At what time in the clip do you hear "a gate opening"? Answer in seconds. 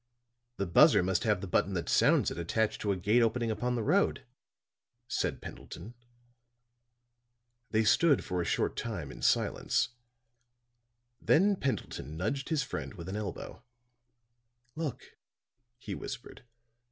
2.91-3.51